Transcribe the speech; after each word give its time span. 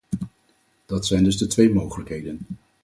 Dat 0.85 1.05
zijn 1.07 1.23
dus 1.23 1.37
de 1.37 1.47
twee 1.47 1.73
mogelijkheden. 1.73 2.39